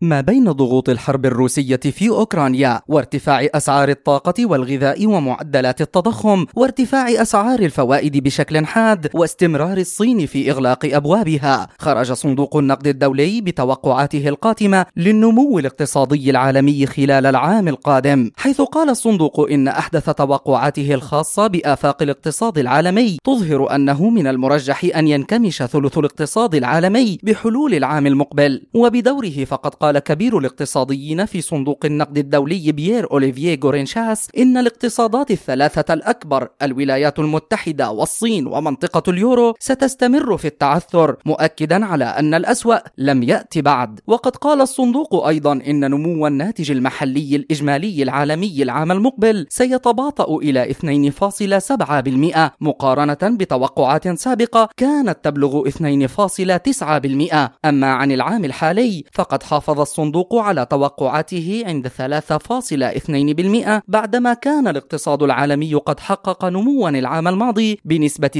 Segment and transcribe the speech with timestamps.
[0.00, 7.58] ما بين ضغوط الحرب الروسية في أوكرانيا وارتفاع أسعار الطاقة والغذاء ومعدلات التضخم وارتفاع أسعار
[7.58, 15.58] الفوائد بشكل حاد واستمرار الصين في إغلاق أبوابها خرج صندوق النقد الدولي بتوقعاته القاتمة للنمو
[15.58, 23.16] الاقتصادي العالمي خلال العام القادم حيث قال الصندوق إن أحدث توقعاته الخاصة بآفاق الاقتصاد العالمي
[23.24, 29.98] تظهر أنه من المرجح أن ينكمش ثلث الاقتصاد العالمي بحلول العام المقبل وبدوره فقد قال
[29.98, 37.90] كبير الاقتصاديين في صندوق النقد الدولي بيير أوليفييه غورينشاس إن الاقتصادات الثلاثة الأكبر الولايات المتحدة
[37.90, 44.00] والصين ومنطقة اليورو ستستمر في التعثر مؤكدا على أن الأسوأ لم يأتي بعد.
[44.06, 52.50] وقد قال الصندوق أيضا إن نمو الناتج المحلي الإجمالي العالمي العام المقبل سيتباطأ إلى 2.7%
[52.60, 60.66] مقارنة بتوقعات سابقة كانت تبلغ 2.9% أما عن العام الحالي فقد حافظ حافظ الصندوق على
[60.66, 68.30] توقعاته عند 3.2% بعدما كان الاقتصاد العالمي قد حقق نموا العام الماضي بنسبة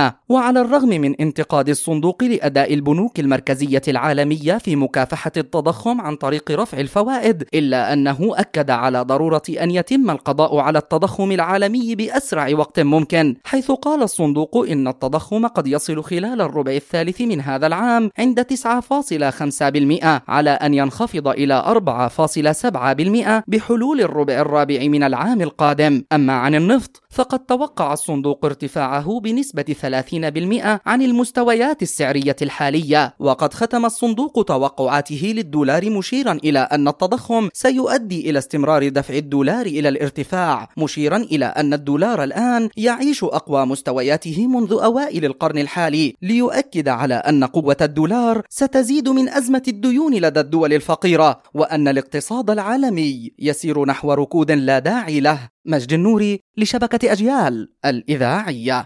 [0.00, 6.50] 6% وعلى الرغم من انتقاد الصندوق لأداء البنوك المركزية العالمية في مكافحة التضخم عن طريق
[6.50, 12.80] رفع الفوائد إلا أنه أكد على ضرورة أن يتم القضاء على التضخم العالمي بأسرع وقت
[12.80, 18.40] ممكن حيث قال الصندوق إن التضخم قد يصل خلال الربع الثالث من هذا العام عند
[18.40, 26.02] 9.5% على أن ينخفض إلى 4.7% بحلول الربع الرابع من العام القادم.
[26.12, 33.14] أما عن النفط فقد توقع الصندوق ارتفاعه بنسبة 30% عن المستويات السعرية الحالية.
[33.18, 39.88] وقد ختم الصندوق توقعاته للدولار مشيرا إلى أن التضخم سيؤدي إلى استمرار دفع الدولار إلى
[39.88, 47.14] الارتفاع مشيرا إلى أن الدولار الآن يعيش أقوى مستوياته منذ أوائل القرن الحالي ليؤكد على
[47.14, 54.12] أن قوة الدولار ستزيد من أزمة الديون لدى الدول الفقيرة وأن الاقتصاد العالمي يسير نحو
[54.12, 58.84] ركود لا داعي له مجد النوري لشبكة أجيال الإذاعية.